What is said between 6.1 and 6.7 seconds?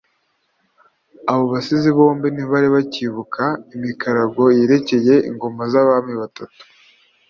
batatu